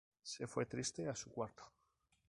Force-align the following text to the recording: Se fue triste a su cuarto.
Se 0.23 0.47
fue 0.47 0.65
triste 0.65 1.07
a 1.07 1.15
su 1.15 1.29
cuarto. 1.31 1.61